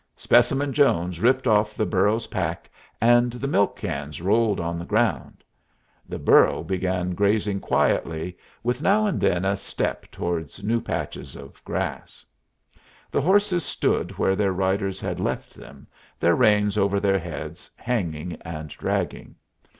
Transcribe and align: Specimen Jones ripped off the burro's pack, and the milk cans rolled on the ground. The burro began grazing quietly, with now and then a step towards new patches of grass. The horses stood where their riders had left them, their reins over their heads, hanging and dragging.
Specimen 0.17 0.73
Jones 0.73 1.19
ripped 1.19 1.45
off 1.45 1.75
the 1.75 1.85
burro's 1.85 2.25
pack, 2.25 2.71
and 2.99 3.33
the 3.33 3.47
milk 3.47 3.75
cans 3.75 4.19
rolled 4.19 4.59
on 4.59 4.79
the 4.79 4.83
ground. 4.83 5.43
The 6.09 6.17
burro 6.17 6.63
began 6.63 7.11
grazing 7.11 7.59
quietly, 7.59 8.35
with 8.63 8.81
now 8.81 9.05
and 9.05 9.21
then 9.21 9.45
a 9.45 9.55
step 9.57 10.09
towards 10.09 10.63
new 10.63 10.81
patches 10.81 11.35
of 11.35 11.63
grass. 11.63 12.25
The 13.11 13.21
horses 13.21 13.63
stood 13.63 14.17
where 14.17 14.35
their 14.35 14.53
riders 14.53 14.99
had 14.99 15.19
left 15.19 15.53
them, 15.53 15.85
their 16.19 16.33
reins 16.35 16.79
over 16.79 16.99
their 16.99 17.19
heads, 17.19 17.69
hanging 17.75 18.37
and 18.41 18.69
dragging. 18.71 19.35